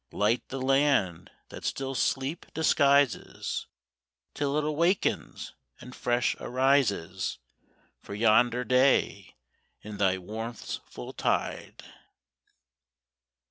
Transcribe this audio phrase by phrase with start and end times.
[0.11, 3.67] Light the land that still sleep disguises
[4.33, 7.37] Till it awakens and fresh arises
[8.01, 9.35] For yonder day
[9.83, 11.83] in thy warmth's full tide!